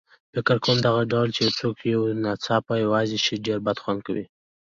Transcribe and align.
فکر 0.33 0.57
کوم 0.63 0.77
دغه 0.87 1.01
ډول 1.11 1.27
چې 1.35 1.41
یو 1.45 1.55
څوک 1.59 1.75
یو 1.93 2.01
ناڅاپه 2.23 2.73
یوازې 2.85 3.17
شي 3.25 3.35
ډېر 3.45 3.59
بدخوند 3.67 3.99
کوي. 4.07 4.25